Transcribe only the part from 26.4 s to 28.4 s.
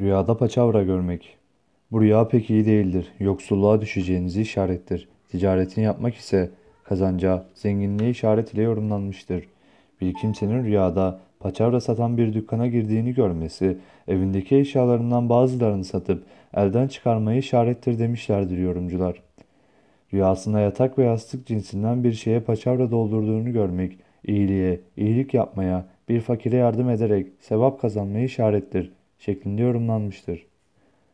yardım ederek sevap kazanmayı